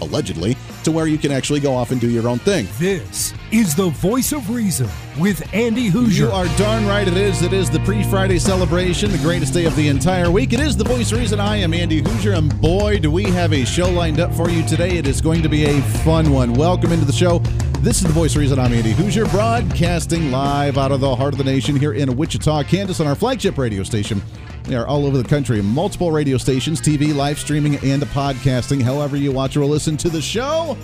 [0.00, 2.68] allegedly, to where you can actually go off and do your own thing.
[2.78, 4.88] This is the voice of reason
[5.18, 6.18] with Andy Hooser.
[6.18, 7.42] You are darn right it is.
[7.42, 10.52] It is the pre Friday celebration, the greatest day of the entire week.
[10.52, 11.40] It is the voice of reason.
[11.40, 14.66] I am Andy Hooser, and boy, do we have a show lined up for you
[14.66, 14.96] today.
[14.98, 16.54] It is going to be a fun one.
[16.54, 17.40] Welcome into the show.
[17.80, 18.58] This is the voice of reason.
[18.58, 22.64] I'm Andy Hooser, broadcasting live out of the heart of the nation here in Wichita,
[22.64, 24.20] Kansas, on our flagship radio station.
[24.68, 28.82] We are all over the country, multiple radio stations, TV, live streaming, and podcasting.
[28.82, 30.76] However, you watch or listen to the show.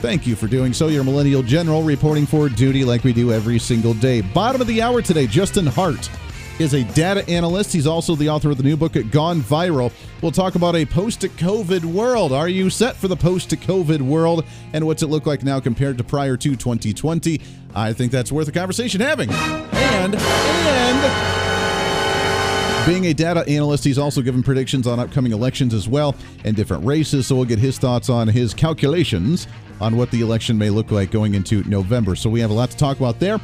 [0.00, 0.86] Thank you for doing so.
[0.86, 4.20] Your Millennial General reporting for duty like we do every single day.
[4.20, 6.08] Bottom of the hour today, Justin Hart
[6.60, 7.72] is a data analyst.
[7.72, 9.92] He's also the author of the new book, Gone Viral.
[10.22, 12.32] We'll talk about a post COVID world.
[12.32, 14.44] Are you set for the post COVID world?
[14.72, 17.40] And what's it look like now compared to prior to 2020?
[17.74, 19.30] I think that's worth a conversation having.
[19.30, 21.49] And, and,
[22.90, 26.84] being a data analyst, he's also given predictions on upcoming elections as well and different
[26.84, 27.24] races.
[27.24, 29.46] So we'll get his thoughts on his calculations
[29.80, 32.16] on what the election may look like going into November.
[32.16, 33.38] So we have a lot to talk about there.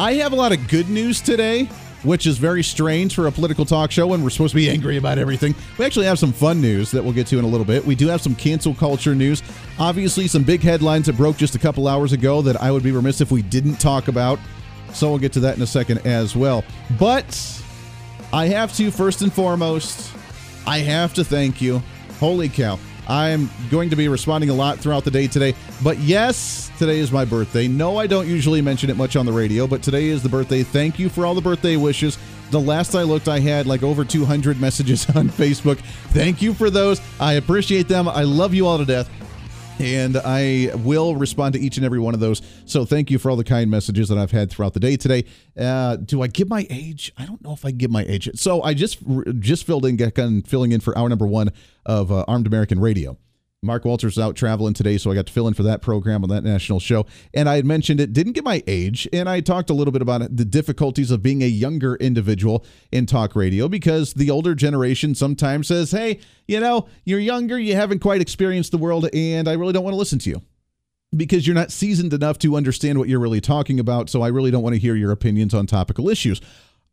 [0.00, 1.66] I have a lot of good news today,
[2.02, 4.96] which is very strange for a political talk show when we're supposed to be angry
[4.96, 5.54] about everything.
[5.78, 7.86] We actually have some fun news that we'll get to in a little bit.
[7.86, 9.40] We do have some cancel culture news.
[9.78, 12.90] Obviously, some big headlines that broke just a couple hours ago that I would be
[12.90, 14.40] remiss if we didn't talk about.
[14.92, 16.64] So we'll get to that in a second as well.
[16.98, 17.26] But
[18.32, 20.14] I have to, first and foremost,
[20.66, 21.82] I have to thank you.
[22.18, 22.78] Holy cow.
[23.08, 25.54] I'm going to be responding a lot throughout the day today.
[25.82, 27.66] But yes, today is my birthday.
[27.66, 30.62] No, I don't usually mention it much on the radio, but today is the birthday.
[30.62, 32.18] Thank you for all the birthday wishes.
[32.52, 35.78] The last I looked, I had like over 200 messages on Facebook.
[36.10, 37.00] Thank you for those.
[37.18, 38.08] I appreciate them.
[38.08, 39.10] I love you all to death
[39.80, 42.42] and I will respond to each and every one of those.
[42.66, 45.24] So thank you for all the kind messages that I've had throughout the day today.
[45.58, 47.12] Uh, do I give my age?
[47.16, 48.28] I don't know if I give my age.
[48.34, 48.98] So I just
[49.38, 51.52] just filled in, filling in for hour number one
[51.86, 53.16] of uh, Armed American Radio.
[53.62, 56.22] Mark Walters is out traveling today, so I got to fill in for that program
[56.22, 57.04] on that national show.
[57.34, 60.00] And I had mentioned it, didn't get my age, and I talked a little bit
[60.00, 65.14] about the difficulties of being a younger individual in talk radio because the older generation
[65.14, 69.52] sometimes says, hey, you know, you're younger, you haven't quite experienced the world, and I
[69.52, 70.42] really don't want to listen to you
[71.14, 74.08] because you're not seasoned enough to understand what you're really talking about.
[74.08, 76.40] So I really don't want to hear your opinions on topical issues.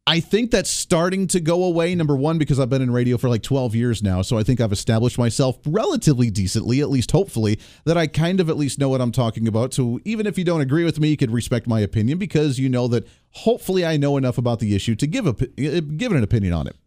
[0.09, 1.94] I think that's starting to go away.
[1.94, 4.22] Number one, because I've been in radio for like 12 years now.
[4.22, 8.50] So I think I've established myself relatively decently, at least hopefully, that I kind of
[8.50, 9.73] at least know what I'm talking about.
[9.73, 12.69] So even if you don't agree with me, you could respect my opinion because you
[12.69, 16.24] know that hopefully I know enough about the issue to give, a, eh, give an
[16.24, 16.78] opinion on it,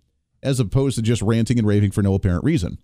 [0.42, 2.78] as opposed to just ranting and raving for no apparent reason.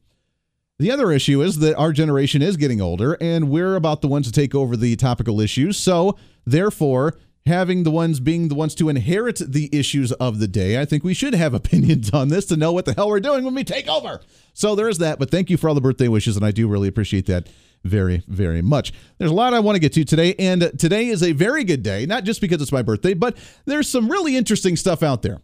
[0.79, 4.27] The other issue is that our generation is getting older and we're about the ones
[4.27, 5.79] to take over the topical issues.
[5.79, 10.81] So, therefore, having the ones being the ones to inherit the issues of the day.
[10.81, 13.45] I think we should have opinions on this to know what the hell we're doing
[13.45, 14.21] when we take over.
[14.53, 15.19] So there's that.
[15.19, 17.49] But thank you for all the birthday wishes, and I do really appreciate that
[17.85, 18.93] very, very much.
[19.19, 21.83] There's a lot I want to get to today, and today is a very good
[21.83, 25.41] day, not just because it's my birthday, but there's some really interesting stuff out there.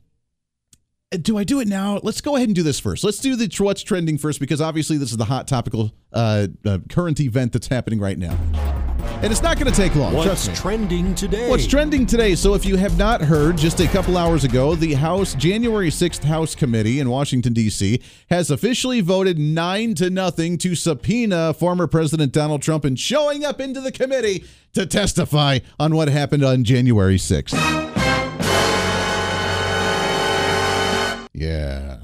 [1.11, 2.01] Do I do it now?
[2.03, 3.05] Let's go ahead and do this first.
[3.05, 6.79] Let's do the what's trending first, because obviously this is the hot topical uh, uh,
[6.89, 8.82] current event that's happening right now.
[9.23, 10.15] And it's not going to take long.
[10.15, 11.49] What's trending today?
[11.49, 12.35] What's trending today?
[12.35, 16.25] So, if you have not heard, just a couple hours ago, the House January 6th
[16.25, 18.01] House Committee in Washington D.C.
[18.31, 23.61] has officially voted nine to nothing to subpoena former President Donald Trump and showing up
[23.61, 27.53] into the committee to testify on what happened on January 6th.
[31.35, 31.99] Yeah.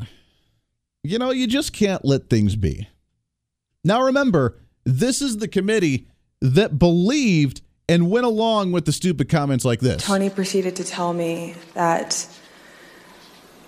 [1.03, 2.89] You know, you just can't let things be.
[3.85, 6.09] Now, remember, this is the committee
[6.41, 10.05] that believed and went along with the stupid comments like this.
[10.05, 12.27] Tony proceeded to tell me that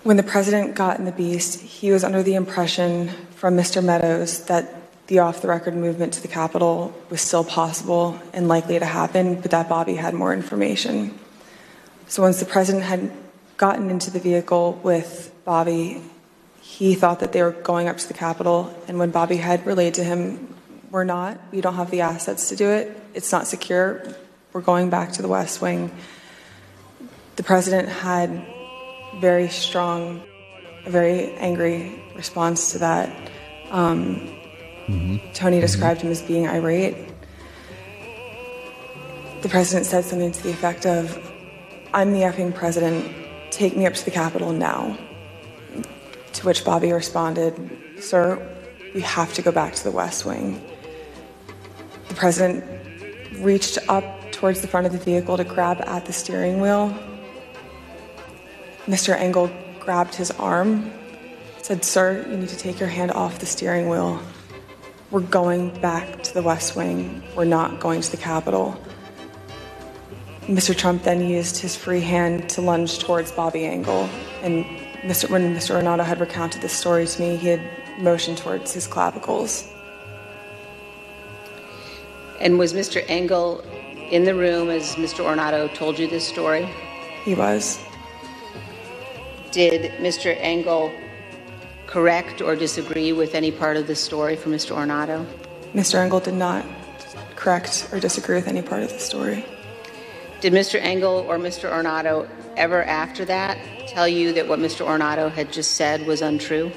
[0.03, 3.83] when the president got in the beast, he was under the impression from Mr.
[3.83, 4.75] Meadows that
[5.07, 9.41] the off the record movement to the Capitol was still possible and likely to happen,
[9.41, 11.17] but that Bobby had more information.
[12.07, 13.11] So once the president had
[13.57, 16.01] gotten into the vehicle with Bobby,
[16.61, 19.95] he thought that they were going up to the Capitol, and when Bobby had relayed
[19.95, 20.55] to him
[20.91, 21.39] we're not.
[21.51, 22.95] We don't have the assets to do it.
[23.13, 24.03] It's not secure.
[24.51, 25.91] We're going back to the West Wing.
[27.37, 28.45] The president had
[29.19, 30.21] very strong,
[30.85, 33.31] a very angry response to that.
[33.71, 34.15] Um,
[34.87, 35.31] mm-hmm.
[35.33, 35.61] Tony mm-hmm.
[35.61, 36.97] described him as being irate.
[39.41, 41.17] the president said something to the effect of,
[41.93, 43.11] I'm the effing president,
[43.49, 44.97] take me up to the Capitol now.
[46.33, 47.53] To which Bobby responded,
[47.99, 48.45] Sir,
[48.93, 50.61] we have to go back to the West Wing.
[52.11, 52.65] The president
[53.39, 54.03] reached up
[54.33, 56.93] towards the front of the vehicle to grab at the steering wheel.
[58.85, 59.15] Mr.
[59.15, 59.49] Engel
[59.79, 60.91] grabbed his arm,
[61.61, 64.21] said, Sir, you need to take your hand off the steering wheel.
[65.09, 67.23] We're going back to the West Wing.
[67.33, 68.77] We're not going to the Capitol.
[70.47, 70.77] Mr.
[70.77, 74.09] Trump then used his free hand to lunge towards Bobby Engel.
[74.41, 74.65] And
[75.03, 75.29] Mr.
[75.29, 75.81] when Mr.
[75.81, 77.61] Ornato had recounted this story to me, he had
[77.99, 79.65] motioned towards his clavicles.
[82.41, 83.05] And was Mr.
[83.07, 83.59] Engel
[84.09, 85.23] in the room as Mr.
[85.23, 86.67] Ornato told you this story?
[87.23, 87.79] He was.
[89.51, 90.35] Did Mr.
[90.39, 90.91] Engel
[91.85, 94.75] correct or disagree with any part of the story from Mr.
[94.75, 95.23] Ornato?
[95.75, 95.95] Mr.
[95.99, 96.65] Engel did not
[97.35, 99.45] correct or disagree with any part of the story.
[100.39, 100.81] Did Mr.
[100.81, 101.69] Engel or Mr.
[101.71, 102.27] Ornato
[102.57, 104.83] ever after that tell you that what Mr.
[104.83, 106.71] Ornato had just said was untrue?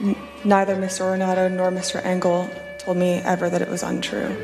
[0.00, 0.14] N-
[0.44, 1.00] neither Mr.
[1.00, 2.00] Ornato nor Mr.
[2.04, 2.48] Engel
[2.78, 4.36] told me ever that it was untrue.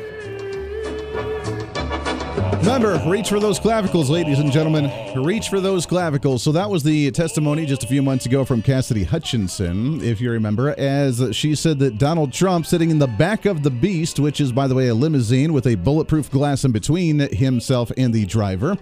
[2.65, 4.91] Remember, reach for those clavicles, ladies and gentlemen.
[5.23, 6.41] Reach for those clavicles.
[6.41, 10.31] So that was the testimony just a few months ago from Cassidy Hutchinson, if you
[10.31, 14.41] remember, as she said that Donald Trump, sitting in the back of the Beast, which
[14.41, 18.25] is, by the way, a limousine with a bulletproof glass in between himself and the
[18.25, 18.75] driver,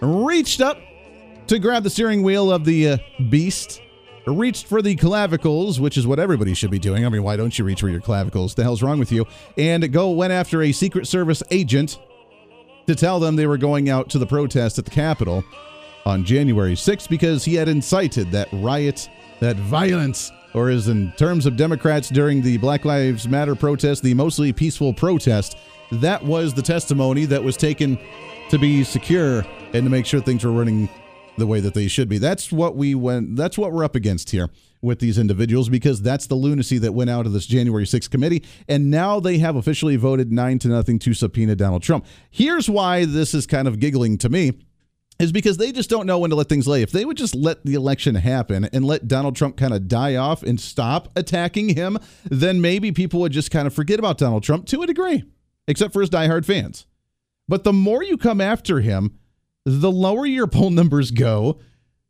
[0.00, 0.78] reached up
[1.48, 2.98] to grab the steering wheel of the uh,
[3.28, 3.82] Beast
[4.26, 7.04] reached for the clavicles, which is what everybody should be doing.
[7.04, 8.54] I mean, why don't you reach for your clavicles?
[8.54, 9.26] The hell's wrong with you?
[9.56, 11.98] And go went after a Secret Service agent
[12.86, 15.44] to tell them they were going out to the protest at the Capitol
[16.04, 19.08] on January 6th because he had incited that riot,
[19.40, 24.14] that violence, or as in terms of Democrats during the Black Lives Matter protest, the
[24.14, 25.58] mostly peaceful protest.
[25.92, 27.98] That was the testimony that was taken
[28.50, 30.88] to be secure and to make sure things were running
[31.36, 32.18] the way that they should be.
[32.18, 34.48] That's what we went that's what we're up against here
[34.82, 38.44] with these individuals because that's the lunacy that went out of this January 6th committee
[38.68, 42.06] and now they have officially voted 9 to nothing to subpoena Donald Trump.
[42.30, 44.52] Here's why this is kind of giggling to me
[45.18, 46.82] is because they just don't know when to let things lay.
[46.82, 50.16] If they would just let the election happen and let Donald Trump kind of die
[50.16, 54.42] off and stop attacking him, then maybe people would just kind of forget about Donald
[54.42, 55.24] Trump to a degree,
[55.66, 56.86] except for his diehard fans.
[57.48, 59.18] But the more you come after him,
[59.66, 61.58] the lower your poll numbers go,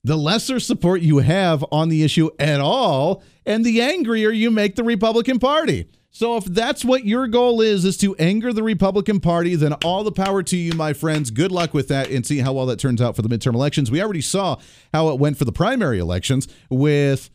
[0.04, 4.76] the lesser support you have on the issue at all, and the angrier you make
[4.76, 5.88] the Republican Party.
[6.10, 10.04] So if that's what your goal is, is to anger the Republican Party, then all
[10.04, 11.30] the power to you, my friends.
[11.30, 13.90] Good luck with that and see how well that turns out for the midterm elections.
[13.90, 14.56] We already saw
[14.92, 17.30] how it went for the primary elections with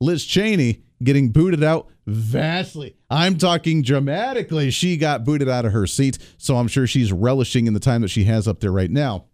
[0.00, 2.96] Liz Cheney getting booted out vastly.
[3.10, 4.70] I'm talking dramatically.
[4.70, 6.18] She got booted out of her seat.
[6.36, 9.26] So I'm sure she's relishing in the time that she has up there right now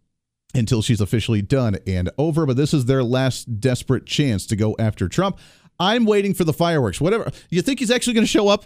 [0.54, 2.46] until she's officially done and over.
[2.46, 5.38] But this is their last desperate chance to go after Trump.
[5.80, 7.00] I'm waiting for the fireworks.
[7.00, 7.30] Whatever.
[7.50, 8.64] You think he's actually going to show up?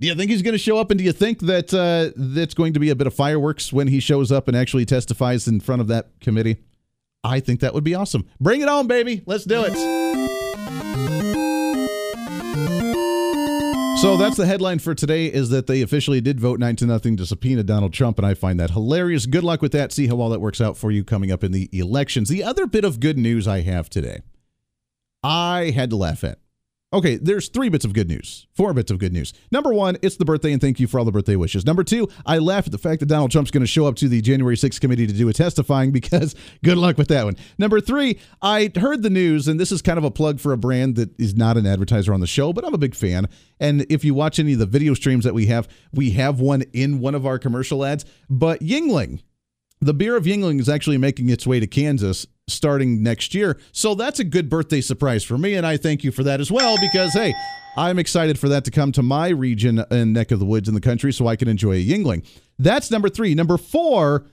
[0.00, 0.90] Do you think he's going to show up?
[0.90, 3.86] And do you think that uh, that's going to be a bit of fireworks when
[3.88, 6.56] he shows up and actually testifies in front of that committee?
[7.22, 8.26] I think that would be awesome.
[8.40, 9.22] Bring it on, baby.
[9.24, 10.03] Let's do it.
[14.04, 17.16] So that's the headline for today is that they officially did vote 9 to nothing
[17.16, 19.24] to subpoena Donald Trump and I find that hilarious.
[19.24, 19.92] Good luck with that.
[19.92, 22.28] See how well that works out for you coming up in the elections.
[22.28, 24.20] The other bit of good news I have today.
[25.22, 26.38] I had to laugh at.
[26.94, 29.32] Okay, there's three bits of good news, four bits of good news.
[29.50, 31.66] Number one, it's the birthday, and thank you for all the birthday wishes.
[31.66, 34.08] Number two, I laugh at the fact that Donald Trump's going to show up to
[34.08, 37.34] the January 6th committee to do a testifying because good luck with that one.
[37.58, 40.56] Number three, I heard the news, and this is kind of a plug for a
[40.56, 43.26] brand that is not an advertiser on the show, but I'm a big fan.
[43.58, 46.62] And if you watch any of the video streams that we have, we have one
[46.72, 48.04] in one of our commercial ads.
[48.30, 49.20] But Yuengling,
[49.80, 53.58] the beer of Yuengling is actually making its way to Kansas starting next year.
[53.72, 55.54] So that's a good birthday surprise for me.
[55.54, 57.34] And I thank you for that as well because, hey,
[57.76, 60.74] I'm excited for that to come to my region and neck of the woods in
[60.74, 62.24] the country so I can enjoy a Yuengling.
[62.58, 63.34] That's number three.
[63.34, 64.26] Number four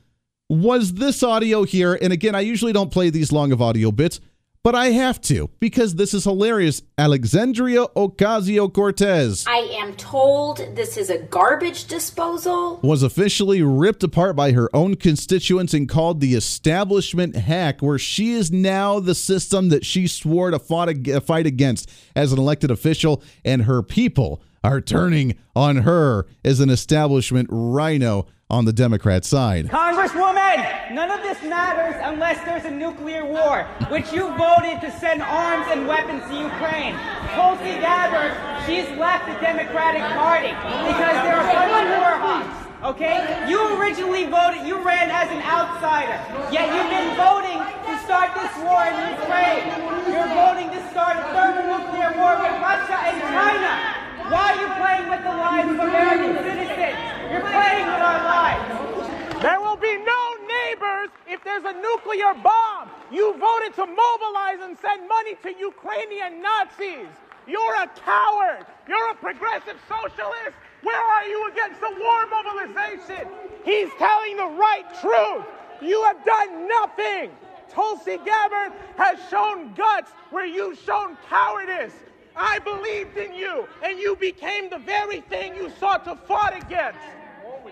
[0.49, 1.97] was this audio here.
[2.01, 4.19] And again, I usually don't play these long of audio bits,
[4.63, 6.81] but I have to because this is hilarious.
[6.97, 9.45] Alexandria Ocasio Cortez.
[9.47, 12.79] I am told this is a garbage disposal.
[12.83, 18.33] Was officially ripped apart by her own constituents and called the establishment hack, where she
[18.33, 23.23] is now the system that she swore to uh, fight against as an elected official,
[23.43, 29.72] and her people are turning on her as an establishment rhino on the Democrat side.
[29.72, 35.24] Congresswoman, none of this matters unless there's a nuclear war, which you voted to send
[35.24, 36.91] arms and weapons to Ukraine.
[37.31, 38.36] Tulsi Gabbard,
[38.67, 42.58] she's left the Democratic Party because there are a bunch of war hawks.
[42.91, 43.24] Okay?
[43.48, 46.20] You originally voted, you ran as an outsider.
[46.51, 49.63] Yet you've been voting to start this war in Ukraine.
[50.12, 53.72] You're voting to start a third nuclear war with Russia and China.
[54.27, 57.00] Why are you playing with the lives of American citizens?
[57.31, 59.41] You're playing with our lives.
[59.41, 60.22] There will be no
[61.61, 62.89] there's a nuclear bomb.
[63.11, 67.07] You voted to mobilize and send money to Ukrainian Nazis.
[67.47, 68.65] You're a coward.
[68.87, 70.55] You're a progressive socialist.
[70.83, 73.27] Where are you against the war mobilization?
[73.63, 75.45] He's telling the right truth.
[75.81, 77.31] You have done nothing.
[77.69, 81.93] Tulsi Gabbard has shown guts where you've shown cowardice.
[82.35, 86.99] I believed in you, and you became the very thing you sought to fight against.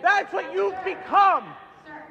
[0.02, 1.46] That's what you've become.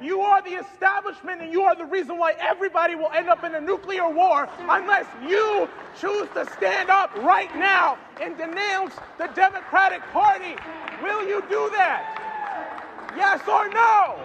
[0.01, 3.53] You are the establishment, and you are the reason why everybody will end up in
[3.55, 5.67] a nuclear war unless you
[5.99, 10.55] choose to stand up right now and denounce the Democratic Party.
[11.03, 13.13] Will you do that?
[13.17, 14.19] Yes or no?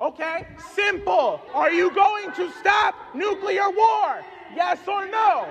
[0.00, 1.40] Okay, simple.
[1.52, 4.24] Are you going to stop nuclear war?
[4.54, 5.48] Yes or no?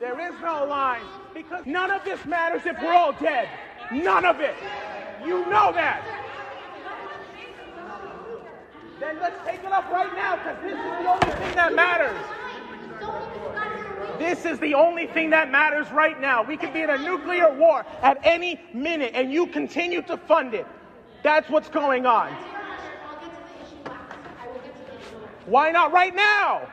[0.00, 1.02] There is no line
[1.34, 3.48] because none of this matters if we're all dead.
[3.92, 4.54] None of it.
[5.24, 6.25] You know that.
[8.98, 12.16] Then let's take it up right now because this is the only thing that matters.
[14.18, 16.42] This is the only thing that matters right now.
[16.42, 20.54] We could be in a nuclear war at any minute and you continue to fund
[20.54, 20.66] it.
[21.22, 22.32] That's what's going on.
[25.44, 26.66] Why not right now?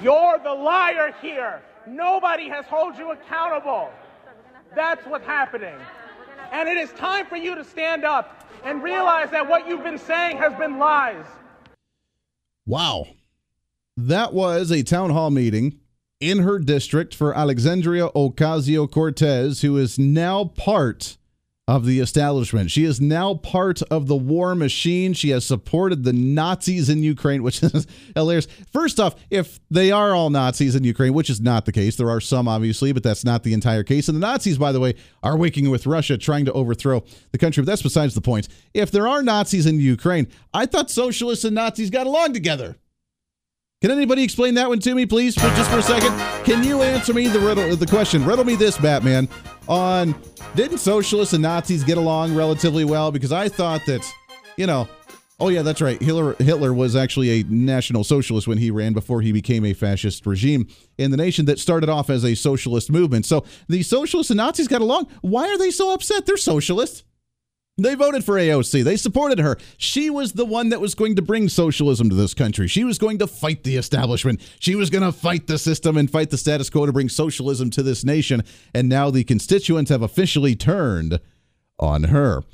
[0.00, 1.62] You're the liar here.
[1.86, 3.90] Nobody has held you accountable.
[4.74, 5.74] That's what's happening.
[6.52, 9.98] And it is time for you to stand up and realize that what you've been
[9.98, 11.26] saying has been lies.
[12.66, 13.08] Wow.
[13.96, 15.78] That was a town hall meeting
[16.20, 21.18] in her district for Alexandria Ocasio Cortez, who is now part
[21.66, 22.70] of the establishment.
[22.70, 25.14] She is now part of the war machine.
[25.14, 28.46] She has supported the Nazis in Ukraine, which is hilarious.
[28.70, 32.10] First off, if they are all Nazis in Ukraine, which is not the case, there
[32.10, 34.08] are some obviously, but that's not the entire case.
[34.08, 37.02] And the Nazis, by the way, are working with Russia trying to overthrow
[37.32, 37.62] the country.
[37.62, 38.48] But that's besides the point.
[38.74, 42.76] If there are Nazis in Ukraine, I thought socialists and Nazis got along together.
[43.80, 46.16] Can anybody explain that one to me, please, for just for a second?
[46.44, 48.24] Can you answer me the riddle, the question?
[48.24, 49.28] Riddle me this, Batman.
[49.68, 50.14] On
[50.54, 53.10] didn't socialists and Nazis get along relatively well?
[53.10, 54.04] Because I thought that,
[54.56, 54.88] you know,
[55.40, 56.00] oh yeah, that's right.
[56.00, 60.26] Hitler Hitler was actually a national socialist when he ran before he became a fascist
[60.26, 60.68] regime
[60.98, 63.26] in the nation that started off as a socialist movement.
[63.26, 65.06] So the socialists and Nazis got along.
[65.22, 66.26] Why are they so upset?
[66.26, 67.04] They're socialists.
[67.76, 68.84] They voted for AOC.
[68.84, 69.56] They supported her.
[69.78, 72.68] She was the one that was going to bring socialism to this country.
[72.68, 74.40] She was going to fight the establishment.
[74.60, 77.70] She was going to fight the system and fight the status quo to bring socialism
[77.70, 78.44] to this nation.
[78.72, 81.18] And now the constituents have officially turned
[81.80, 82.44] on her.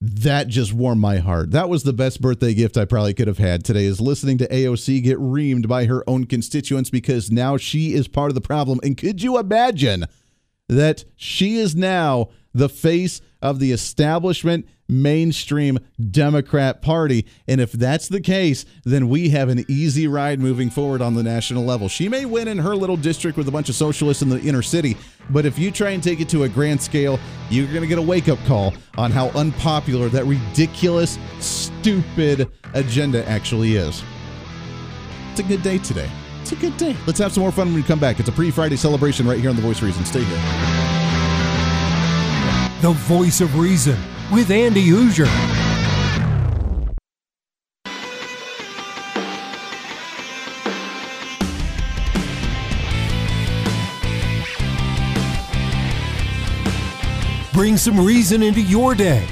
[0.00, 1.50] That just warmed my heart.
[1.50, 4.48] That was the best birthday gift I probably could have had today is listening to
[4.48, 8.80] AOC get reamed by her own constituents because now she is part of the problem.
[8.82, 10.06] And could you imagine
[10.68, 15.78] that she is now the face of the establishment mainstream
[16.10, 17.26] Democrat Party.
[17.48, 21.22] And if that's the case, then we have an easy ride moving forward on the
[21.22, 21.88] national level.
[21.88, 24.62] She may win in her little district with a bunch of socialists in the inner
[24.62, 24.96] city,
[25.30, 27.18] but if you try and take it to a grand scale,
[27.50, 33.26] you're going to get a wake up call on how unpopular that ridiculous, stupid agenda
[33.28, 34.02] actually is.
[35.30, 36.10] It's a good day today.
[36.42, 36.96] It's a good day.
[37.06, 38.20] Let's have some more fun when we come back.
[38.20, 40.04] It's a pre Friday celebration right here on The Voice Reason.
[40.04, 41.01] Stay here.
[42.82, 43.96] The voice of reason
[44.32, 45.28] with Andy Hooser.
[57.52, 59.28] Bring some reason into your day.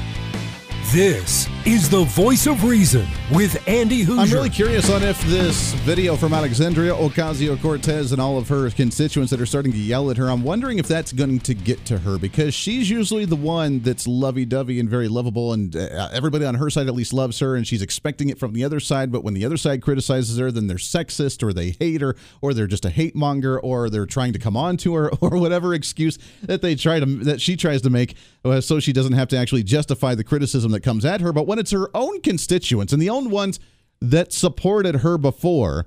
[0.93, 4.19] This is the voice of reason with Andy Hooser.
[4.19, 8.71] I'm really curious on if this video from Alexandria Ocasio Cortez and all of her
[8.71, 11.85] constituents that are starting to yell at her, I'm wondering if that's going to get
[11.85, 16.09] to her because she's usually the one that's lovey dovey and very lovable, and uh,
[16.13, 18.81] everybody on her side at least loves her, and she's expecting it from the other
[18.81, 19.13] side.
[19.13, 22.55] But when the other side criticizes her, then they're sexist or they hate her or
[22.55, 25.75] they're just a hate monger or they're trying to come on to her or whatever
[25.75, 28.15] excuse that they try to that she tries to make
[28.47, 31.35] uh, so she doesn't have to actually justify the criticism that comes at her.
[31.35, 33.59] But when it's her own constituents and the own ones
[34.01, 35.87] that supported her before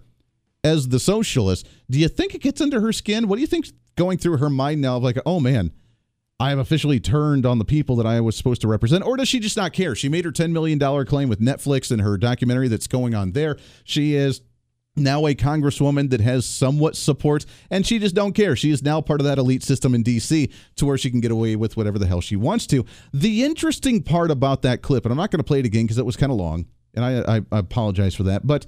[0.62, 3.30] as the socialist, do you think it gets under her skin?
[3.30, 5.72] What do you think's going through her mind now of like, oh man,
[6.38, 9.06] I have officially turned on the people that I was supposed to represent?
[9.06, 9.96] Or does she just not care?
[9.96, 13.56] She made her $10 million claim with Netflix and her documentary that's going on there.
[13.86, 14.42] She is
[14.96, 18.56] now a congresswoman that has somewhat support and she just don't care.
[18.56, 21.32] She is now part of that elite system in dc to where she can get
[21.32, 22.86] away with whatever the hell she wants to.
[23.14, 25.98] The interesting part about that clip and i'm not going to play it again because
[25.98, 28.66] it was kind of long and I, I, I apologize for that but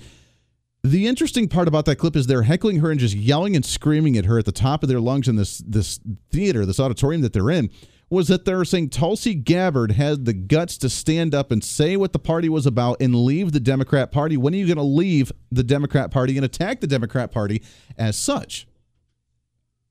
[0.84, 4.18] the interesting part about that clip is they're heckling her and just yelling and screaming
[4.18, 6.00] at her at the top of their lungs in this this
[6.32, 7.70] theater this auditorium that they're in
[8.10, 12.14] was that they're saying Tulsi Gabbard had the guts to stand up and say what
[12.14, 14.38] the party was about and leave the Democrat Party.
[14.38, 17.64] When are you going to leave the Democrat Party and attack the Democrat Party
[17.98, 18.68] as such?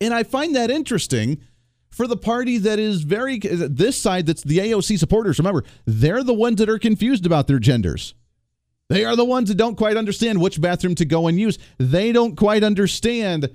[0.00, 1.40] And I find that interesting
[1.90, 5.38] for the party that is very, this side that's the AOC supporters.
[5.38, 8.14] Remember, they're the ones that are confused about their genders.
[8.90, 11.58] They are the ones that don't quite understand which bathroom to go and use.
[11.78, 13.48] They don't quite understand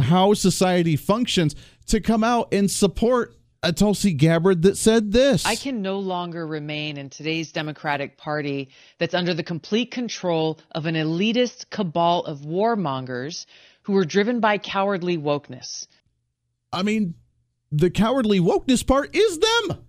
[0.00, 1.54] how society functions
[1.86, 5.46] to come out and support a Tulsi Gabbard that said this.
[5.46, 10.86] I can no longer remain in today's Democratic Party that's under the complete control of
[10.86, 13.46] an elitist cabal of warmongers
[13.82, 15.86] who are driven by cowardly wokeness.
[16.72, 17.14] I mean,
[17.70, 19.84] the cowardly wokeness part is them.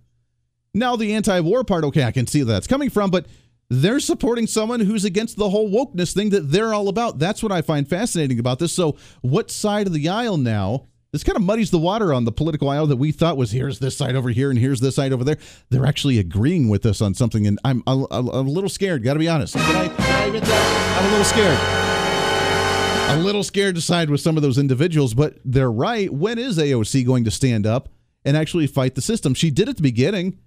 [0.72, 3.26] Now, the anti war part, okay, I can see that's coming from, but
[3.70, 7.18] they're supporting someone who's against the whole wokeness thing that they're all about.
[7.18, 8.72] That's what I find fascinating about this.
[8.72, 12.32] So, what side of the aisle now this kind of muddies the water on the
[12.32, 15.12] political aisle that we thought was here's this side over here and here's this side
[15.12, 15.36] over there.
[15.70, 19.04] They're actually agreeing with us on something, and I'm a, a, a little scared.
[19.04, 19.56] Got to be honest.
[19.56, 20.98] I, can I admit that?
[20.98, 23.20] I'm a little scared.
[23.20, 26.12] A little scared to side with some of those individuals, but they're right.
[26.12, 27.90] When is AOC going to stand up
[28.24, 29.34] and actually fight the system?
[29.34, 30.40] She did at the beginning,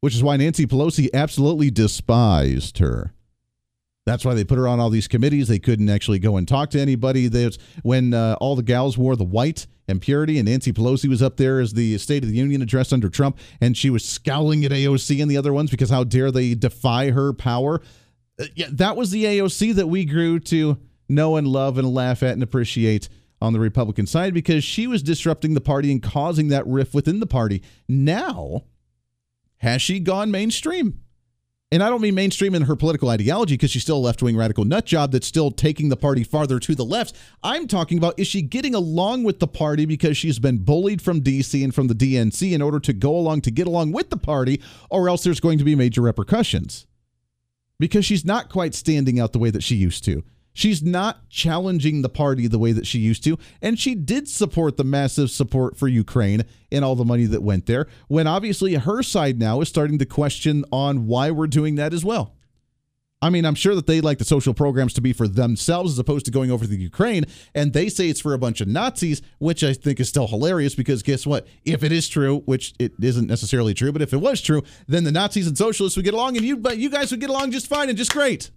[0.00, 3.14] which is why Nancy Pelosi absolutely despised her.
[4.06, 5.48] That's why they put her on all these committees.
[5.48, 7.28] They couldn't actually go and talk to anybody.
[7.28, 11.22] There's when uh, all the gals wore the white and purity, and Nancy Pelosi was
[11.22, 14.64] up there as the State of the Union address under Trump, and she was scowling
[14.64, 17.82] at AOC and the other ones because how dare they defy her power?
[18.40, 20.78] Uh, yeah, that was the AOC that we grew to
[21.08, 23.08] know and love and laugh at and appreciate
[23.42, 27.20] on the Republican side because she was disrupting the party and causing that rift within
[27.20, 27.62] the party.
[27.88, 28.64] Now,
[29.58, 31.00] has she gone mainstream?
[31.72, 34.36] And I don't mean mainstream in her political ideology because she's still a left wing
[34.36, 37.14] radical nut job that's still taking the party farther to the left.
[37.42, 41.20] I'm talking about is she getting along with the party because she's been bullied from
[41.20, 44.16] DC and from the DNC in order to go along to get along with the
[44.16, 46.86] party, or else there's going to be major repercussions
[47.78, 50.22] because she's not quite standing out the way that she used to.
[50.52, 53.38] She's not challenging the party the way that she used to.
[53.62, 57.66] And she did support the massive support for Ukraine and all the money that went
[57.66, 61.94] there, when obviously her side now is starting to question on why we're doing that
[61.94, 62.34] as well.
[63.22, 65.98] I mean, I'm sure that they like the social programs to be for themselves as
[65.98, 67.26] opposed to going over to the Ukraine.
[67.54, 70.74] And they say it's for a bunch of Nazis, which I think is still hilarious
[70.74, 71.46] because guess what?
[71.66, 75.04] If it is true, which it isn't necessarily true, but if it was true, then
[75.04, 77.50] the Nazis and socialists would get along and you, but you guys would get along
[77.50, 78.50] just fine and just great.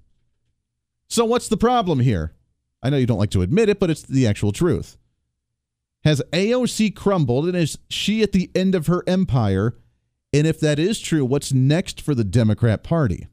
[1.14, 2.34] So, what's the problem here?
[2.82, 4.98] I know you don't like to admit it, but it's the actual truth.
[6.04, 9.78] Has AOC crumbled and is she at the end of her empire?
[10.34, 13.28] And if that is true, what's next for the Democrat Party?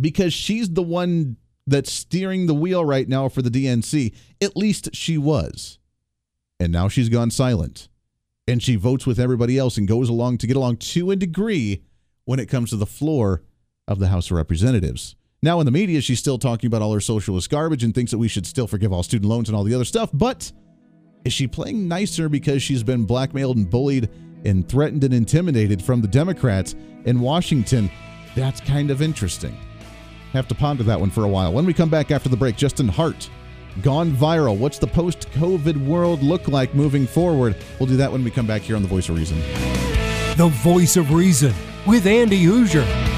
[0.00, 4.14] Because she's the one that's steering the wheel right now for the DNC.
[4.40, 5.80] At least she was.
[6.60, 7.88] And now she's gone silent.
[8.46, 11.82] And she votes with everybody else and goes along to get along to a degree
[12.24, 13.42] when it comes to the floor
[13.88, 15.16] of the House of Representatives.
[15.44, 18.16] Now, in the media, she's still talking about all her socialist garbage and thinks that
[18.16, 20.08] we should still forgive all student loans and all the other stuff.
[20.10, 20.50] But
[21.26, 24.08] is she playing nicer because she's been blackmailed and bullied
[24.46, 27.90] and threatened and intimidated from the Democrats in Washington?
[28.34, 29.54] That's kind of interesting.
[30.32, 31.52] Have to ponder that one for a while.
[31.52, 33.28] When we come back after the break, Justin Hart,
[33.82, 34.56] gone viral.
[34.56, 37.54] What's the post COVID world look like moving forward?
[37.78, 39.38] We'll do that when we come back here on The Voice of Reason.
[40.38, 41.52] The Voice of Reason
[41.86, 43.13] with Andy Hooser.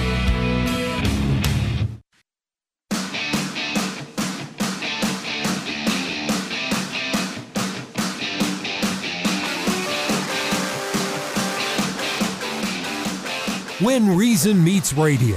[13.81, 15.37] When Reason Meets Radio.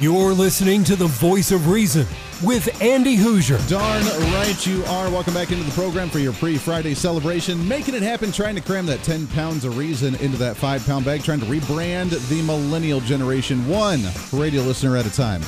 [0.00, 2.04] You're listening to the voice of reason
[2.42, 3.64] with Andy Hooser.
[3.68, 5.08] Darn right you are.
[5.08, 7.68] Welcome back into the program for your pre Friday celebration.
[7.68, 11.04] Making it happen, trying to cram that 10 pounds of reason into that five pound
[11.04, 15.40] bag, trying to rebrand the millennial generation one radio listener at a time.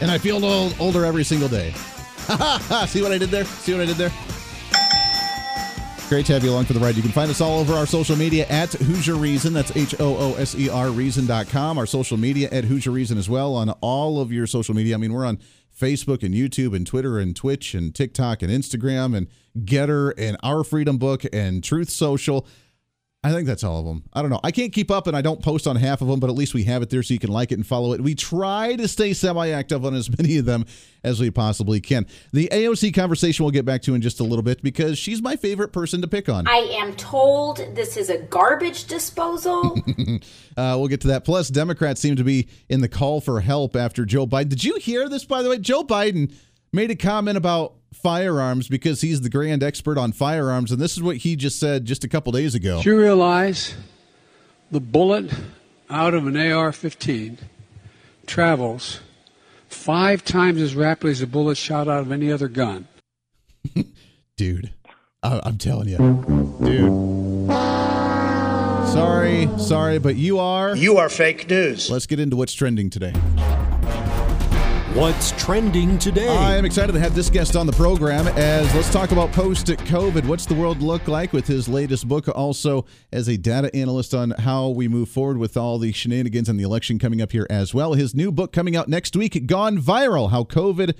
[0.00, 1.72] And I feel old, older every single day.
[2.86, 3.44] See what I did there?
[3.44, 4.12] See what I did there?
[6.08, 6.96] Great to have you along for the ride.
[6.96, 9.54] You can find us all over our social media at Hooser Reason.
[9.54, 11.78] That's H O O S E R Reason.com.
[11.78, 14.94] Our social media at Hooser Reason as well on all of your social media.
[14.94, 15.38] I mean, we're on
[15.78, 19.28] Facebook and YouTube and Twitter and Twitch and TikTok and Instagram and
[19.66, 22.46] Gettr and Our Freedom Book and Truth Social.
[23.24, 24.04] I think that's all of them.
[24.12, 24.40] I don't know.
[24.44, 26.52] I can't keep up and I don't post on half of them, but at least
[26.52, 28.02] we have it there so you can like it and follow it.
[28.02, 30.66] We try to stay semi active on as many of them
[31.02, 32.06] as we possibly can.
[32.34, 35.36] The AOC conversation we'll get back to in just a little bit because she's my
[35.36, 36.46] favorite person to pick on.
[36.46, 39.78] I am told this is a garbage disposal.
[40.58, 41.24] uh, we'll get to that.
[41.24, 44.50] Plus, Democrats seem to be in the call for help after Joe Biden.
[44.50, 45.58] Did you hear this, by the way?
[45.58, 46.30] Joe Biden
[46.74, 50.72] made a comment about firearms because he's the grand expert on firearms.
[50.72, 52.82] And this is what he just said just a couple days ago.
[52.82, 53.74] Do you realize
[54.70, 55.32] the bullet
[55.88, 57.38] out of an AR 15
[58.26, 59.00] travels
[59.68, 62.88] five times as rapidly as a bullet shot out of any other gun?
[64.36, 64.72] Dude,
[65.22, 65.96] I- I'm telling you.
[66.60, 67.04] Dude.
[68.92, 70.76] Sorry, sorry, but you are.
[70.76, 71.90] You are fake news.
[71.90, 73.12] Let's get into what's trending today.
[74.94, 76.28] What's trending today?
[76.28, 79.66] I am excited to have this guest on the program as let's talk about post
[79.66, 80.24] COVID.
[80.24, 82.28] What's the world look like with his latest book?
[82.28, 86.60] Also, as a data analyst on how we move forward with all the shenanigans and
[86.60, 87.94] the election coming up here as well.
[87.94, 90.94] His new book coming out next week, Gone Viral How COVID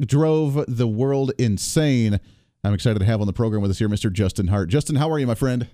[0.00, 2.18] Drove the World Insane.
[2.64, 4.12] I'm excited to have on the program with us here, Mr.
[4.12, 4.68] Justin Hart.
[4.68, 5.68] Justin, how are you, my friend?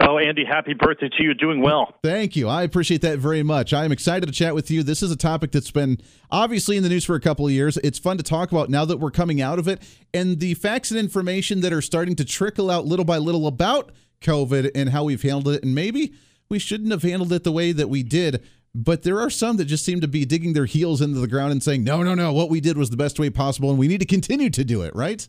[0.00, 1.34] Oh, Andy, happy birthday to you.
[1.34, 1.94] Doing well.
[2.02, 2.48] Thank you.
[2.48, 3.72] I appreciate that very much.
[3.72, 4.82] I am excited to chat with you.
[4.82, 5.98] This is a topic that's been
[6.30, 7.76] obviously in the news for a couple of years.
[7.78, 9.82] It's fun to talk about now that we're coming out of it
[10.14, 13.92] and the facts and information that are starting to trickle out little by little about
[14.22, 15.62] COVID and how we've handled it.
[15.62, 16.14] And maybe
[16.48, 18.42] we shouldn't have handled it the way that we did.
[18.74, 21.52] But there are some that just seem to be digging their heels into the ground
[21.52, 23.88] and saying, no, no, no, what we did was the best way possible and we
[23.88, 25.28] need to continue to do it, right?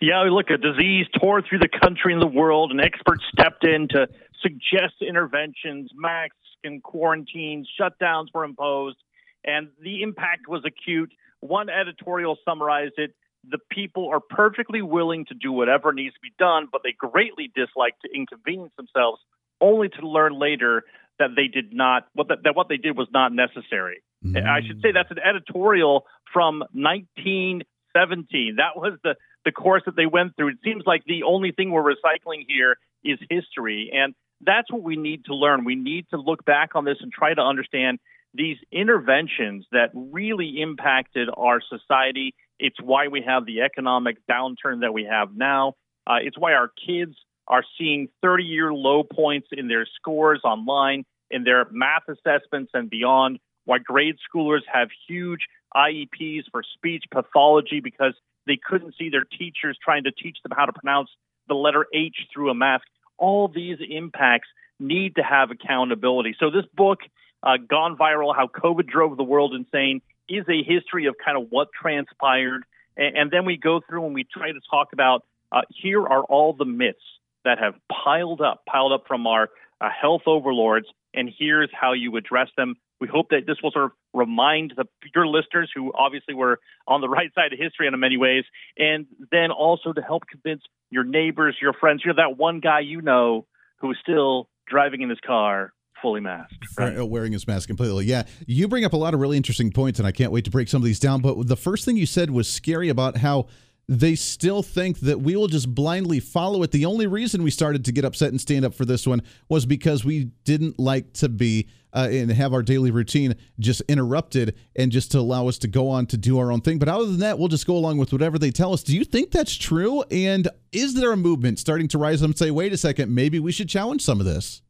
[0.00, 3.88] Yeah, look, a disease tore through the country and the world, and experts stepped in
[3.88, 4.08] to
[4.42, 8.96] suggest interventions, masks and quarantines, shutdowns were imposed,
[9.44, 11.12] and the impact was acute.
[11.40, 13.14] One editorial summarized it
[13.48, 17.50] the people are perfectly willing to do whatever needs to be done, but they greatly
[17.54, 19.20] dislike to inconvenience themselves,
[19.60, 20.84] only to learn later
[21.18, 24.02] that they did not what that, that what they did was not necessary.
[24.24, 24.46] Mm-hmm.
[24.46, 28.56] I should say that's an editorial from 1917.
[28.56, 30.48] That was the the course that they went through.
[30.48, 33.90] It seems like the only thing we're recycling here is history.
[33.92, 35.64] And that's what we need to learn.
[35.64, 37.98] We need to look back on this and try to understand
[38.34, 42.34] these interventions that really impacted our society.
[42.58, 45.74] It's why we have the economic downturn that we have now.
[46.06, 47.16] Uh, it's why our kids
[47.48, 52.88] are seeing 30 year low points in their scores online, in their math assessments, and
[52.88, 53.38] beyond.
[53.64, 55.40] Why grade schoolers have huge
[55.76, 58.14] IEPs for speech pathology because
[58.46, 61.10] they couldn't see their teachers trying to teach them how to pronounce
[61.48, 62.84] the letter H through a mask.
[63.18, 64.48] All these impacts
[64.78, 66.34] need to have accountability.
[66.38, 67.00] So, this book,
[67.42, 71.48] uh, Gone Viral How COVID Drove the World Insane, is a history of kind of
[71.50, 72.64] what transpired.
[72.96, 76.22] And, and then we go through and we try to talk about uh, here are
[76.22, 76.98] all the myths
[77.44, 79.48] that have piled up, piled up from our
[79.80, 82.74] uh, health overlords, and here's how you address them.
[83.00, 84.84] We hope that this will sort of remind the,
[85.14, 88.44] your listeners who obviously were on the right side of history in many ways,
[88.76, 92.02] and then also to help convince your neighbors, your friends.
[92.04, 93.46] You're that one guy you know
[93.78, 96.56] who is still driving in his car fully masked.
[96.78, 97.02] Right?
[97.02, 98.06] Wearing his mask completely.
[98.06, 98.24] Yeah.
[98.46, 100.68] You bring up a lot of really interesting points, and I can't wait to break
[100.68, 101.20] some of these down.
[101.20, 103.46] But the first thing you said was scary about how
[103.90, 106.70] they still think that we will just blindly follow it.
[106.70, 109.66] The only reason we started to get upset and stand up for this one was
[109.66, 114.92] because we didn't like to be uh, and have our daily routine just interrupted and
[114.92, 116.78] just to allow us to go on to do our own thing.
[116.78, 118.84] But other than that, we'll just go along with whatever they tell us.
[118.84, 120.02] Do you think that's true?
[120.12, 123.40] And is there a movement starting to rise up and say, wait a second, maybe
[123.40, 124.62] we should challenge some of this?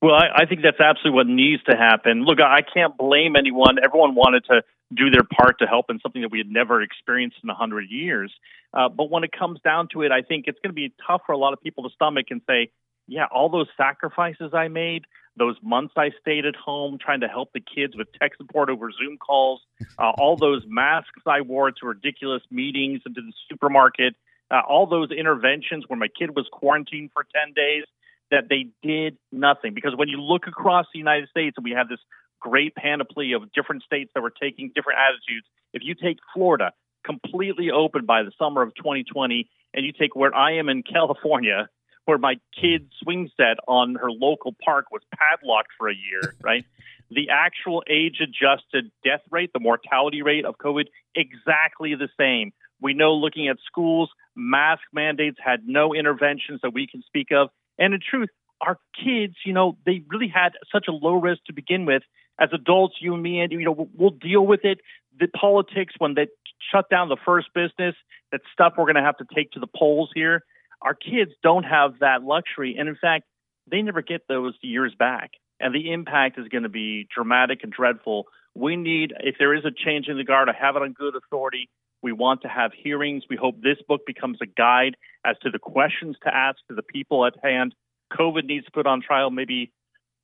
[0.00, 2.24] Well, I, I think that's absolutely what needs to happen.
[2.24, 3.78] Look, I can't blame anyone.
[3.84, 7.36] Everyone wanted to do their part to help in something that we had never experienced
[7.42, 8.32] in a hundred years.
[8.72, 11.22] Uh, but when it comes down to it, I think it's going to be tough
[11.26, 12.70] for a lot of people to stomach and say,
[13.06, 15.04] yeah, all those sacrifices I made,
[15.36, 18.90] those months I stayed at home trying to help the kids with tech support over
[18.92, 19.60] Zoom calls,
[19.98, 24.14] uh, all those masks I wore to ridiculous meetings and to the supermarket,
[24.50, 27.84] uh, all those interventions where my kid was quarantined for 10 days,
[28.30, 29.74] that they did nothing.
[29.74, 32.00] Because when you look across the United States and we have this
[32.44, 35.46] great panoply of different states that were taking different attitudes.
[35.72, 36.72] If you take Florida,
[37.04, 41.68] completely open by the summer of 2020, and you take where I am in California,
[42.04, 46.64] where my kid's swing set on her local park was padlocked for a year, right?
[47.10, 52.52] the actual age adjusted death rate, the mortality rate of COVID, exactly the same.
[52.80, 57.50] We know looking at schools, mask mandates had no interventions that we can speak of.
[57.78, 58.30] And in truth,
[58.60, 62.02] our kids, you know, they really had such a low risk to begin with
[62.40, 64.78] as adults, you and me, and you know, we'll deal with it.
[65.18, 66.28] The politics when they
[66.72, 67.94] shut down the first business,
[68.32, 70.42] that stuff we're going to have to take to the polls here.
[70.82, 73.24] Our kids don't have that luxury, and in fact,
[73.70, 75.30] they never get those years back.
[75.60, 78.26] And the impact is going to be dramatic and dreadful.
[78.54, 81.14] We need, if there is a change in the guard, to have it on good
[81.16, 81.68] authority.
[82.02, 83.24] We want to have hearings.
[83.30, 86.82] We hope this book becomes a guide as to the questions to ask to the
[86.82, 87.74] people at hand.
[88.12, 89.30] COVID needs to put on trial.
[89.30, 89.72] Maybe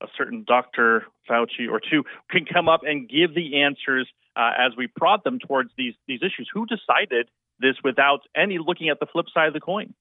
[0.01, 1.05] a certain Dr.
[1.29, 5.39] Fauci or two can come up and give the answers uh, as we prod them
[5.39, 6.49] towards these these issues.
[6.53, 9.95] Who decided this without any looking at the flip side of the coin?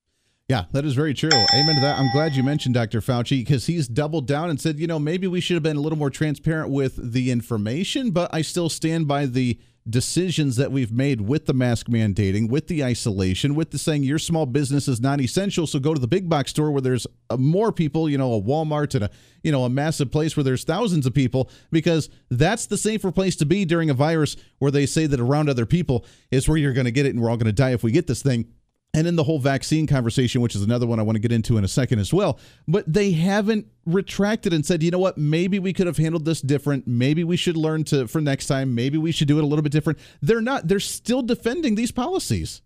[0.50, 1.30] Yeah, that is very true.
[1.54, 2.00] Amen to that.
[2.00, 3.02] I'm glad you mentioned Dr.
[3.02, 5.80] Fauci because he's doubled down and said, you know, maybe we should have been a
[5.80, 10.92] little more transparent with the information, but I still stand by the decisions that we've
[10.92, 15.00] made with the mask mandating, with the isolation, with the saying your small business is
[15.00, 18.18] not essential, so go to the big box store where there's uh, more people, you
[18.18, 19.12] know, a Walmart and a
[19.44, 23.36] you know a massive place where there's thousands of people because that's the safer place
[23.38, 26.74] to be during a virus where they say that around other people is where you're
[26.74, 28.46] going to get it and we're all going to die if we get this thing
[28.93, 31.58] and in the whole vaccine conversation, which is another one I want to get into
[31.58, 32.39] in a second as well.
[32.67, 36.41] But they haven't retracted and said, you know what, maybe we could have handled this
[36.41, 36.88] different.
[36.88, 38.73] Maybe we should learn to for next time.
[38.73, 39.99] Maybe we should do it a little bit different.
[40.21, 40.67] They're not.
[40.67, 42.62] They're still defending these policies.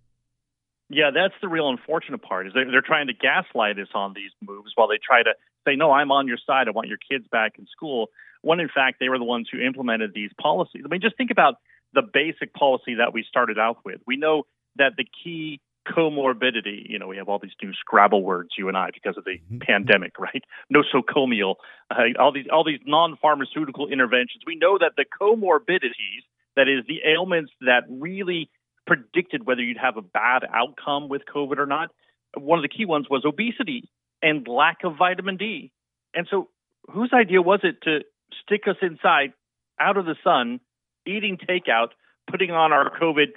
[0.90, 2.48] Yeah, that's the real unfortunate part.
[2.48, 5.34] Is they're, they're trying to gaslight us on these moves while they try to
[5.66, 6.68] say, no, I'm on your side.
[6.68, 8.08] I want your kids back in school.
[8.42, 10.84] When in fact they were the ones who implemented these policies.
[10.86, 11.56] I mean, just think about
[11.94, 14.02] the basic policy that we started out with.
[14.06, 14.44] We know
[14.76, 16.90] that the key comorbidity.
[16.90, 19.40] You know, we have all these new Scrabble words, you and I, because of the
[19.40, 19.60] mm-hmm.
[19.60, 20.44] pandemic, right?
[20.74, 21.56] Nosocomial,
[21.92, 24.44] uh, all these all these non-pharmaceutical interventions.
[24.46, 26.24] We know that the comorbidities,
[26.56, 28.50] that is, the ailments that really
[28.86, 31.90] predicted whether you'd have a bad outcome with COVID or not.
[32.36, 33.90] One of the key ones was obesity
[34.22, 35.72] and lack of vitamin D.
[36.14, 36.50] And so,
[36.92, 38.00] whose idea was it to
[38.44, 39.34] stick us inside,
[39.80, 40.60] out of the sun,
[41.06, 41.90] eating takeout,
[42.30, 43.34] putting on our COVID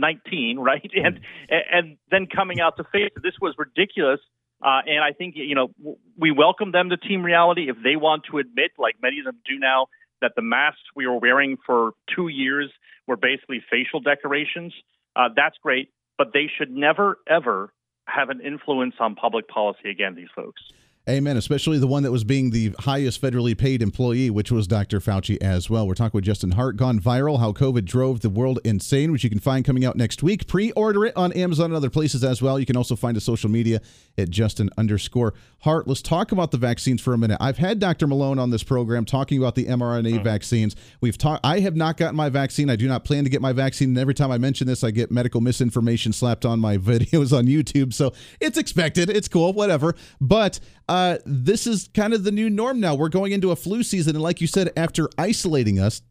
[0.00, 0.90] 19, right?
[0.94, 3.22] And and then coming out to face it.
[3.22, 4.20] This was ridiculous.
[4.62, 5.68] Uh, and I think you know
[6.18, 9.38] we welcome them to Team Reality if they want to admit, like many of them
[9.46, 9.86] do now,
[10.20, 12.70] that the masks we were wearing for two years
[13.06, 14.74] were basically facial decorations.
[15.16, 17.72] Uh, that's great, but they should never ever
[18.06, 20.14] have an influence on public policy again.
[20.14, 20.60] These folks.
[21.10, 21.36] Amen.
[21.36, 25.00] Especially the one that was being the highest federally paid employee, which was Dr.
[25.00, 25.84] Fauci as well.
[25.84, 29.30] We're talking with Justin Hart, Gone Viral, How COVID Drove the World Insane, which you
[29.30, 30.46] can find coming out next week.
[30.46, 32.60] Pre order it on Amazon and other places as well.
[32.60, 33.80] You can also find a social media
[34.18, 35.88] at Justin underscore Hart.
[35.88, 37.38] Let's talk about the vaccines for a minute.
[37.40, 38.06] I've had Dr.
[38.06, 40.22] Malone on this program talking about the mRNA mm-hmm.
[40.22, 40.76] vaccines.
[41.00, 42.70] We've talked, I have not gotten my vaccine.
[42.70, 43.88] I do not plan to get my vaccine.
[43.90, 47.46] And every time I mention this, I get medical misinformation slapped on my videos on
[47.46, 47.92] YouTube.
[47.94, 49.10] So it's expected.
[49.10, 49.96] It's cool, whatever.
[50.20, 52.94] But uh, Uh, this is kind of the new norm now.
[52.94, 56.02] We're going into a flu season, and like you said, after isolating us,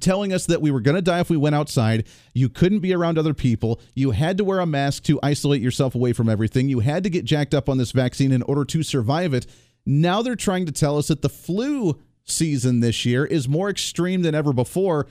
[0.00, 2.06] telling us that we were going to die if we went outside.
[2.32, 3.78] You couldn't be around other people.
[3.94, 6.68] You had to wear a mask to isolate yourself away from everything.
[6.70, 9.46] You had to get jacked up on this vaccine in order to survive it.
[9.84, 14.22] Now they're trying to tell us that the flu season this year is more extreme
[14.22, 15.08] than ever before.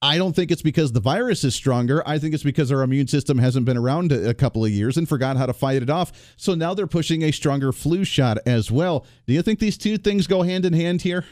[0.00, 2.06] I don't think it's because the virus is stronger.
[2.06, 5.08] I think it's because our immune system hasn't been around a couple of years and
[5.08, 6.34] forgot how to fight it off.
[6.36, 9.04] So now they're pushing a stronger flu shot as well.
[9.26, 11.24] Do you think these two things go hand in hand here?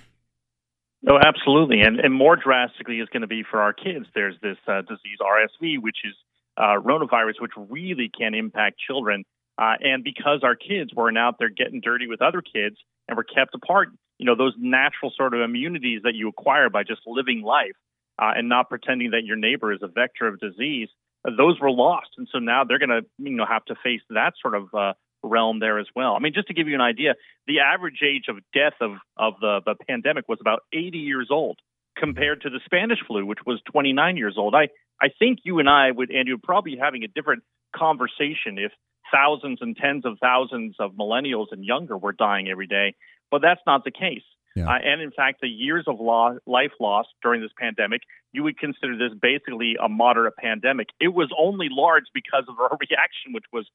[1.08, 1.82] Oh, absolutely.
[1.82, 4.06] And, and more drastically is going to be for our kids.
[4.14, 6.14] There's this uh, disease, RSV, which is
[6.56, 9.24] uh, rotavirus, which really can impact children.
[9.56, 12.76] Uh, and because our kids weren't out there getting dirty with other kids
[13.06, 16.82] and were kept apart, you know, those natural sort of immunities that you acquire by
[16.82, 17.76] just living life
[18.18, 20.88] uh, and not pretending that your neighbor is a vector of disease,
[21.26, 22.08] uh, those were lost.
[22.16, 24.92] And so now they're going to, you know, have to face that sort of uh,
[25.22, 26.14] realm there as well.
[26.14, 27.14] I mean, just to give you an idea,
[27.46, 31.58] the average age of death of, of the, the pandemic was about 80 years old
[31.96, 34.54] compared to the Spanish flu, which was 29 years old.
[34.54, 34.68] I,
[35.00, 37.42] I think you and I would, and you'd probably having a different
[37.74, 38.72] conversation if
[39.12, 42.94] thousands and tens of thousands of millennials and younger were dying every day.
[43.30, 44.22] But that's not the case.
[44.56, 44.68] Yeah.
[44.68, 48.00] Uh, and in fact, the years of life lost during this pandemic,
[48.32, 50.88] you would consider this basically a moderate pandemic.
[50.98, 53.66] It was only large because of our reaction, which was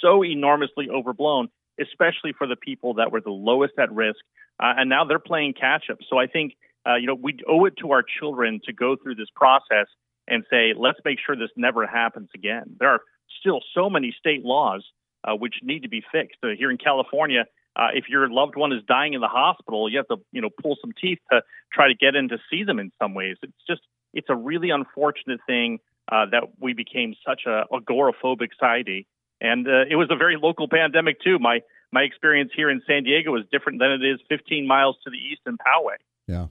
[0.00, 1.48] so enormously overblown,
[1.78, 4.20] especially for the people that were the lowest at risk.
[4.58, 5.98] Uh, and now they're playing catch up.
[6.08, 6.54] So I think,
[6.88, 9.86] uh, you know, we owe it to our children to go through this process
[10.26, 12.76] and say, let's make sure this never happens again.
[12.78, 13.00] There are
[13.40, 14.84] still so many state laws
[15.24, 16.38] uh, which need to be fixed.
[16.42, 17.44] Uh, here in California,
[17.76, 20.50] uh, if your loved one is dying in the hospital, you have to, you know,
[20.62, 23.36] pull some teeth to try to get in to see them in some ways.
[23.42, 25.78] It's just, it's a really unfortunate thing
[26.10, 29.06] uh, that we became such a agoraphobic society.
[29.40, 31.38] And uh, it was a very local pandemic too.
[31.38, 31.60] My
[31.92, 35.16] my experience here in San Diego is different than it is 15 miles to the
[35.16, 35.96] east in Poway.
[36.28, 36.46] Yeah.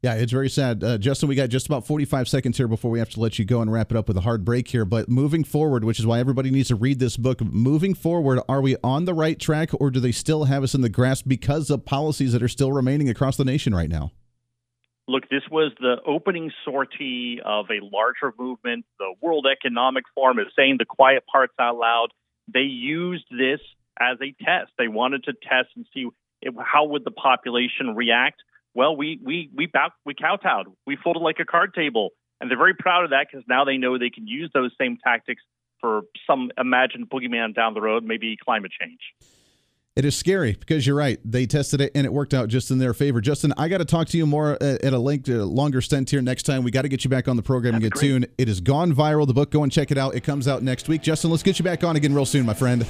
[0.00, 0.84] Yeah, it's very sad.
[0.84, 3.44] Uh, Justin, we got just about 45 seconds here before we have to let you
[3.44, 4.84] go and wrap it up with a hard break here.
[4.84, 8.60] But moving forward, which is why everybody needs to read this book, moving forward, are
[8.60, 11.68] we on the right track or do they still have us in the grasp because
[11.68, 14.12] of policies that are still remaining across the nation right now?
[15.08, 18.84] Look, this was the opening sortie of a larger movement.
[19.00, 22.08] The World Economic Forum is saying the quiet parts out loud.
[22.46, 23.58] They used this
[23.98, 24.70] as a test.
[24.78, 26.06] They wanted to test and see
[26.58, 28.42] how would the population react
[28.78, 30.68] well, we we we bow, we kowtowed.
[30.86, 32.10] We folded like a card table,
[32.40, 34.98] and they're very proud of that because now they know they can use those same
[35.02, 35.42] tactics
[35.80, 39.00] for some imagined boogeyman down the road, maybe climate change.
[39.96, 41.18] It is scary because you're right.
[41.24, 43.20] They tested it and it worked out just in their favor.
[43.20, 46.10] Justin, I got to talk to you more uh, at a length, a longer stint
[46.10, 46.62] here next time.
[46.62, 48.08] We got to get you back on the program That's and get great.
[48.08, 48.28] tuned.
[48.38, 49.26] It has gone viral.
[49.26, 50.14] The book, go and check it out.
[50.14, 51.02] It comes out next week.
[51.02, 52.86] Justin, let's get you back on again real soon, my friend.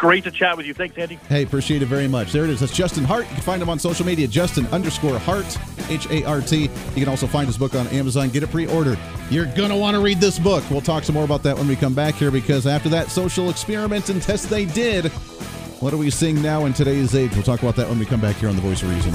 [0.00, 0.72] Great to chat with you.
[0.72, 1.16] Thanks, Andy.
[1.28, 2.32] Hey, appreciate it very much.
[2.32, 2.60] There it is.
[2.60, 3.28] That's Justin Hart.
[3.28, 5.58] You can find him on social media, Justin underscore Hart,
[5.90, 6.62] H A R T.
[6.62, 8.30] You can also find his book on Amazon.
[8.30, 8.98] Get it pre ordered.
[9.28, 10.64] You're going to want to read this book.
[10.70, 13.50] We'll talk some more about that when we come back here because after that social
[13.50, 15.08] experiment and test they did,
[15.80, 17.34] what are we seeing now in today's age?
[17.34, 19.12] We'll talk about that when we come back here on The Voice of Reason.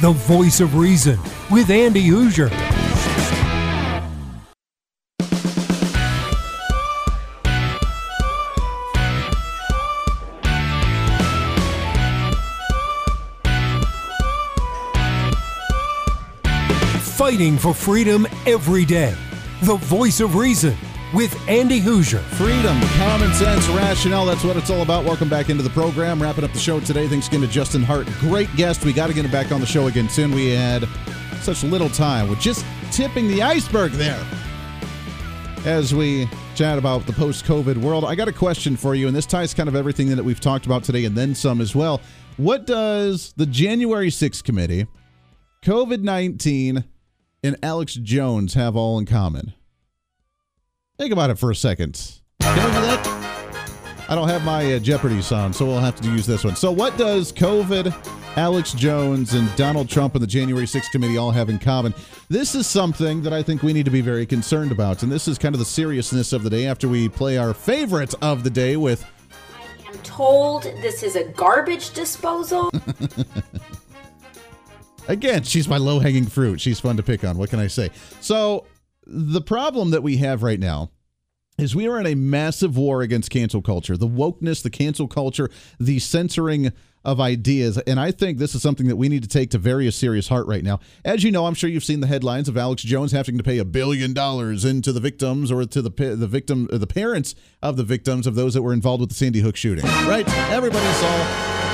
[0.00, 1.20] The Voice of Reason
[1.52, 2.50] with Andy Hooser.
[17.20, 19.14] Fighting for freedom every day.
[19.64, 20.74] The voice of reason
[21.12, 22.22] with Andy Hooser.
[22.22, 24.24] Freedom, common sense, rationale.
[24.24, 25.04] That's what it's all about.
[25.04, 26.22] Welcome back into the program.
[26.22, 27.06] Wrapping up the show today.
[27.08, 28.06] Thanks again to Justin Hart.
[28.20, 28.86] Great guest.
[28.86, 30.34] We got to get him back on the show again soon.
[30.34, 30.88] We had
[31.42, 32.26] such little time.
[32.26, 34.26] We're just tipping the iceberg there.
[35.66, 39.14] As we chat about the post COVID world, I got a question for you, and
[39.14, 42.00] this ties kind of everything that we've talked about today and then some as well.
[42.38, 44.86] What does the January 6th committee,
[45.62, 46.82] COVID 19,
[47.42, 49.54] and Alex Jones have all in common?
[50.98, 52.20] Think about it for a second.
[52.40, 53.20] Can we do that?
[54.10, 56.56] I don't have my uh, Jeopardy song, so we'll have to use this one.
[56.56, 57.94] So, what does COVID,
[58.36, 61.94] Alex Jones, and Donald Trump and the January 6th committee all have in common?
[62.28, 65.04] This is something that I think we need to be very concerned about.
[65.04, 68.12] And this is kind of the seriousness of the day after we play our favorite
[68.20, 69.06] of the day with.
[69.56, 72.72] I am told this is a garbage disposal.
[75.08, 76.60] Again, she's my low hanging fruit.
[76.60, 77.36] She's fun to pick on.
[77.38, 77.90] What can I say?
[78.20, 78.66] So,
[79.06, 80.90] the problem that we have right now
[81.58, 85.50] is we are in a massive war against cancel culture, the wokeness, the cancel culture,
[85.78, 86.72] the censoring
[87.04, 87.78] of ideas.
[87.78, 90.46] And I think this is something that we need to take to very serious heart
[90.46, 90.80] right now.
[91.04, 93.58] As you know, I'm sure you've seen the headlines of Alex Jones having to pay
[93.58, 97.84] a billion dollars into the victims or to the the victim, the parents of the
[97.84, 99.84] victims of those that were involved with the Sandy Hook shooting.
[99.84, 100.28] Right?
[100.50, 101.69] Everybody saw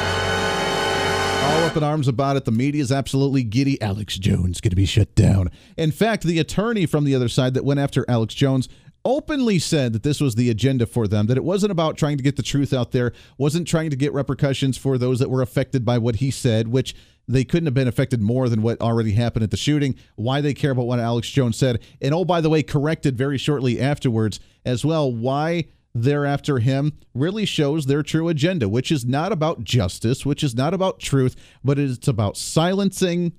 [1.46, 2.44] all up in arms about it.
[2.44, 3.80] The media is absolutely giddy.
[3.80, 5.50] Alex Jones going to be shut down.
[5.76, 8.68] In fact, the attorney from the other side that went after Alex Jones
[9.04, 12.24] openly said that this was the agenda for them that it wasn't about trying to
[12.24, 15.84] get the truth out there wasn't trying to get repercussions for those that were affected
[15.84, 16.92] by what he said which
[17.28, 20.52] they couldn't have been affected more than what already happened at the shooting why they
[20.52, 24.40] care about what alex jones said and oh by the way corrected very shortly afterwards
[24.64, 25.64] as well why
[26.02, 30.74] thereafter him really shows their true agenda, which is not about justice, which is not
[30.74, 33.32] about truth, but it's about silencing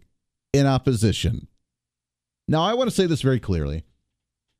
[0.53, 1.47] in opposition.
[2.47, 3.83] Now, I want to say this very clearly.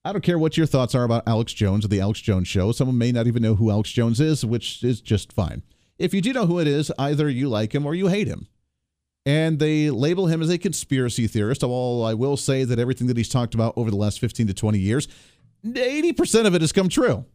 [0.03, 2.71] I don't care what your thoughts are about Alex Jones or the Alex Jones show.
[2.71, 5.63] Someone may not even know who Alex Jones is, which is just fine.
[5.97, 8.47] If you do know who it is, either you like him or you hate him.
[9.25, 11.63] And they label him as a conspiracy theorist.
[11.63, 14.53] Although I will say that everything that he's talked about over the last 15 to
[14.53, 15.07] 20 years,
[15.65, 17.25] 80% of it has come true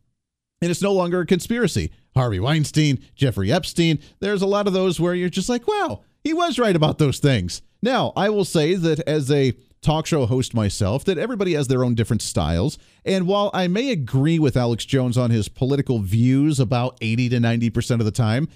[0.63, 1.91] and it's no longer a conspiracy.
[2.15, 6.33] Harvey Weinstein, Jeffrey Epstein, there's a lot of those where you're just like, wow, he
[6.33, 7.63] was right about those things.
[7.83, 11.85] Now, I will say that as a talk show host myself, that everybody has their
[11.85, 12.79] own different styles.
[13.05, 17.39] And while I may agree with Alex Jones on his political views about 80 to
[17.39, 18.49] 90% of the time,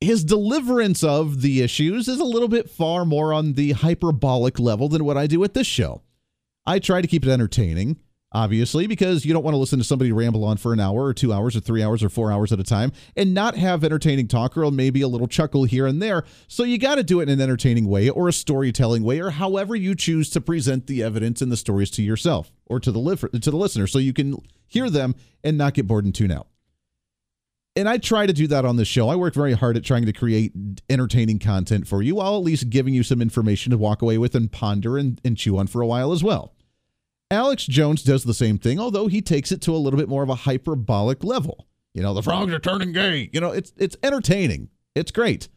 [0.00, 4.88] his deliverance of the issues is a little bit far more on the hyperbolic level
[4.88, 6.02] than what I do at this show.
[6.66, 7.98] I try to keep it entertaining
[8.32, 11.14] obviously, because you don't want to listen to somebody ramble on for an hour or
[11.14, 14.28] two hours or three hours or four hours at a time and not have entertaining
[14.28, 16.24] talk or maybe a little chuckle here and there.
[16.48, 19.30] So you got to do it in an entertaining way or a storytelling way or
[19.30, 22.98] however you choose to present the evidence and the stories to yourself or to the
[22.98, 25.14] li- to the listener so you can hear them
[25.44, 26.48] and not get bored and tune out.
[27.76, 29.10] And I try to do that on this show.
[29.10, 30.52] I work very hard at trying to create
[30.88, 34.34] entertaining content for you while at least giving you some information to walk away with
[34.34, 36.55] and ponder and, and chew on for a while as well.
[37.30, 40.22] Alex Jones does the same thing, although he takes it to a little bit more
[40.22, 41.66] of a hyperbolic level.
[41.94, 43.30] You know, the frogs are turning gay.
[43.32, 44.68] You know, it's it's entertaining.
[44.94, 45.48] It's great.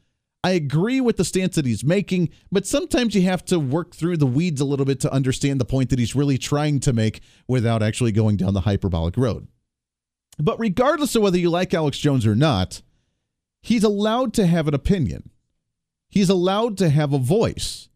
[0.44, 4.18] I agree with the stance that he's making, but sometimes you have to work through
[4.18, 7.20] the weeds a little bit to understand the point that he's really trying to make
[7.48, 9.50] without actually going down the hyperbolic road.
[10.38, 12.82] But regardless of whether you like Alex Jones or not,
[13.62, 15.30] he's allowed to have an opinion.
[16.08, 17.89] He's allowed to have a voice.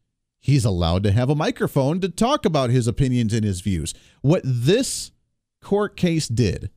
[0.43, 3.93] He's allowed to have a microphone to talk about his opinions and his views.
[4.19, 5.11] What this
[5.61, 6.69] court case did,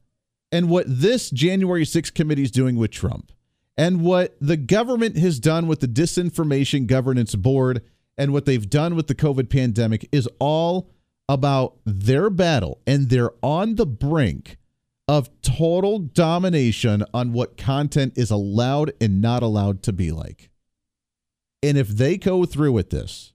[0.53, 3.33] and what this January 6th committee is doing with Trump,
[3.77, 7.83] and what the government has done with the Disinformation Governance Board,
[8.17, 10.89] and what they've done with the COVID pandemic is all
[11.29, 14.59] about their battle, and they're on the brink
[15.09, 20.51] of total domination on what content is allowed and not allowed to be like.
[21.65, 23.33] And if they go through with this,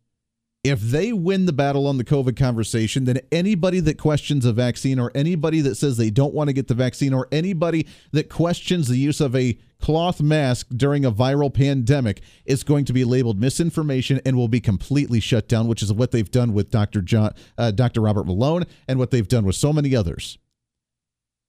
[0.63, 4.99] if they win the battle on the COVID conversation, then anybody that questions a vaccine
[4.99, 8.87] or anybody that says they don't want to get the vaccine or anybody that questions
[8.87, 13.39] the use of a cloth mask during a viral pandemic is going to be labeled
[13.39, 17.01] misinformation and will be completely shut down, which is what they've done with Dr.
[17.01, 18.01] John, uh, Dr.
[18.01, 20.37] Robert Malone and what they've done with so many others.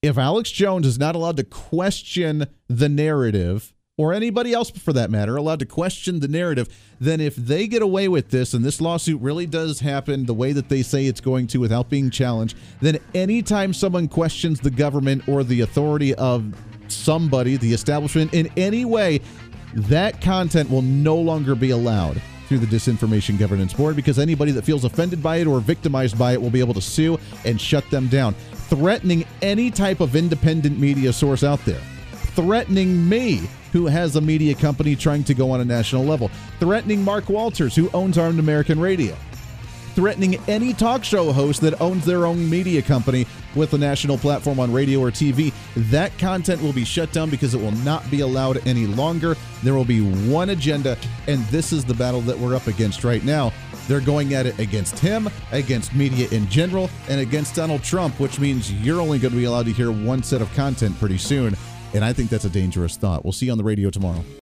[0.01, 5.13] If Alex Jones is not allowed to question the narrative or anybody else for that
[5.13, 6.69] matter allowed to question the narrative,
[7.01, 10.53] then if they get away with this and this lawsuit really does happen the way
[10.53, 15.29] that they say it's going to without being challenged, then anytime someone questions the government
[15.29, 16.53] or the authority of
[16.89, 19.21] somebody, the establishment in any way,
[19.73, 24.63] that content will no longer be allowed through the Disinformation Governance Board because anybody that
[24.63, 27.89] feels offended by it or victimized by it will be able to sue and shut
[27.89, 28.35] them down,
[28.69, 31.81] threatening any type of independent media source out there,
[32.35, 36.31] threatening me who has a media company trying to go on a national level,
[36.61, 39.17] threatening Mark Walters, who owns Armed American Radio,
[39.95, 44.59] threatening any talk show host that owns their own media company with a national platform
[44.61, 45.53] on radio or TV.
[45.91, 49.37] That content will be shut down because it will not be allowed any longer.
[49.63, 53.25] There will be one agenda, and this is the battle that we're up against right
[53.25, 53.53] now.
[53.89, 58.39] They're going at it against him, against media in general, and against Donald Trump, which
[58.39, 61.57] means you're only going to be allowed to hear one set of content pretty soon.
[61.95, 63.25] And I think that's a dangerous thought.
[63.25, 64.25] We'll see you on the radio tomorrow.